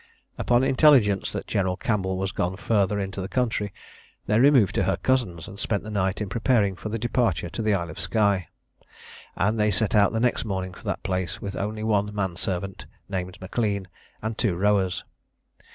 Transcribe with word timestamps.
Upon 0.39 0.63
intelligence 0.63 1.31
that 1.31 1.45
General 1.45 1.77
Campbell 1.77 2.17
was 2.17 2.31
gone 2.31 2.55
further 2.57 2.97
into 2.99 3.21
the 3.21 3.27
country, 3.27 3.71
they 4.25 4.39
removed 4.39 4.73
to 4.73 4.85
her 4.85 4.97
cousin's, 4.97 5.47
and 5.47 5.59
spent 5.59 5.83
the 5.83 5.91
night 5.91 6.19
in 6.21 6.27
preparing 6.27 6.75
for 6.75 6.89
their 6.89 6.97
departure 6.97 7.51
to 7.51 7.61
the 7.61 7.75
Isle 7.75 7.91
of 7.91 7.99
Skye: 7.99 8.47
and 9.35 9.59
they 9.59 9.69
set 9.69 9.93
out 9.93 10.11
the 10.11 10.19
next 10.19 10.43
morning 10.43 10.73
for 10.73 10.85
that 10.85 11.03
place, 11.03 11.39
with 11.39 11.55
only 11.55 11.83
one 11.83 12.15
man 12.15 12.35
servant, 12.35 12.87
named 13.09 13.37
M'Lean, 13.39 13.87
and 14.23 14.39
two 14.39 14.55
rowers. 14.55 15.03